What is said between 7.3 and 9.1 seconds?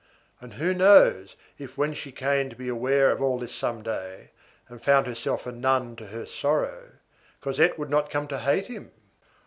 Cosette would not come to hate him?